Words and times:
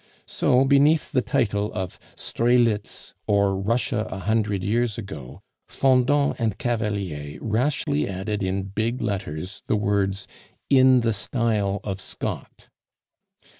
So 0.25 0.65
beneath 0.65 1.11
the 1.11 1.21
title 1.21 1.71
of 1.73 1.99
Strelitz, 2.15 3.13
or 3.27 3.55
Russia 3.55 4.07
a 4.09 4.17
Hundred 4.17 4.63
Years 4.63 4.97
Ago, 4.97 5.43
Fendant 5.69 6.37
and 6.39 6.57
Cavalier 6.57 7.37
rashly 7.39 8.09
added 8.09 8.41
in 8.41 8.63
big 8.63 8.99
letters 8.99 9.61
the 9.67 9.75
words, 9.75 10.27
"In 10.71 11.01
the 11.01 11.13
style 11.13 11.81
of 11.83 11.99
Scott." 12.01 12.67